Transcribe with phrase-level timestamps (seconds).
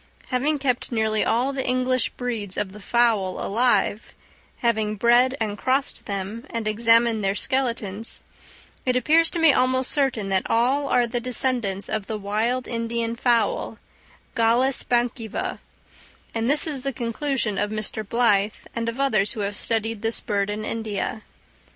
[0.29, 4.15] Having kept nearly all the English breeds of the fowl alive,
[4.61, 8.23] having bred and crossed them, and examined their skeletons,
[8.83, 13.15] it appears to me almost certain that all are the descendants of the wild Indian
[13.15, 13.77] fowl,
[14.33, 15.59] Gallus bankiva;
[16.33, 18.03] and this is the conclusion of Mr.
[18.03, 21.21] Blyth, and of others who have studied this bird in India.